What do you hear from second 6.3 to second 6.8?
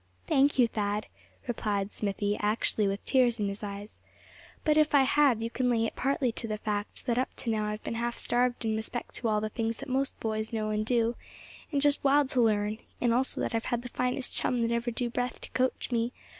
to the